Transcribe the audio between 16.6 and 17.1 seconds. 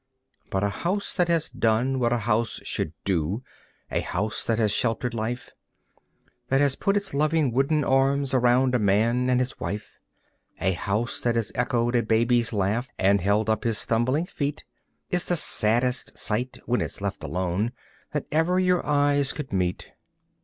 when it's